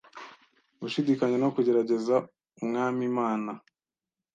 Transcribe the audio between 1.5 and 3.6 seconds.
kugerageza umwamiimana